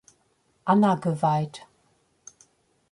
[0.65, 1.67] Anna geweiht.